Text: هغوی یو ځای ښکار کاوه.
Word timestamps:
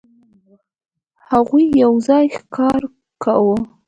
هغوی 1.29 1.65
یو 1.83 1.93
ځای 2.07 2.25
ښکار 2.37 2.81
کاوه. 3.23 3.57